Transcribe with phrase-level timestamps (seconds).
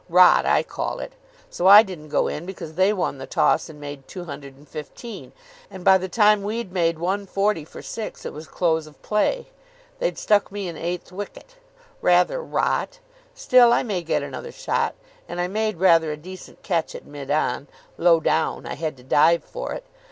[0.09, 1.13] Rot I call it.
[1.51, 5.31] So I didn't go in, because they won the toss and made 215,
[5.69, 9.45] and by the time we'd made 140 for 6 it was close of play.
[9.99, 11.57] They'd stuck me in eighth wicket.
[12.01, 12.97] Rather rot.
[13.35, 14.95] Still, I may get another shot.
[15.29, 17.67] And I made rather a decent catch at mid on.
[17.99, 18.65] Low down.
[18.65, 19.83] I had to dive for it.